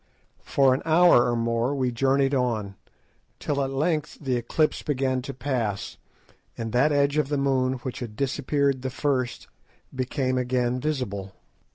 For 0.41 0.73
an 0.73 0.81
hour 0.83 1.29
or 1.31 1.35
more 1.35 1.75
we 1.75 1.91
journeyed 1.91 2.33
on, 2.33 2.73
till 3.37 3.63
at 3.63 3.69
length 3.69 4.17
the 4.19 4.35
eclipse 4.35 4.81
began 4.81 5.21
to 5.21 5.31
pass, 5.31 5.97
and 6.57 6.71
that 6.71 6.91
edge 6.91 7.17
of 7.17 7.27
the 7.27 7.37
moon 7.37 7.73
which 7.73 7.99
had 7.99 8.15
disappeared 8.15 8.81
the 8.81 8.89
first 8.89 9.45
became 9.93 10.39
again 10.39 10.79
visible. 10.79 11.35